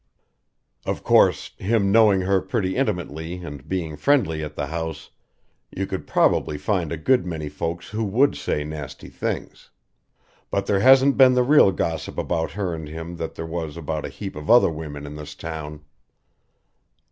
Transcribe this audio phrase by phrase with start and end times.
[0.83, 5.11] Of course, him knowing her pretty intimately and being friendly at the house,
[5.69, 9.69] you could probably find a good many folks who would say nasty things.
[10.49, 14.03] But there hasn't been the real gossip about her and him that there was about
[14.03, 15.81] a heap of other women in this town.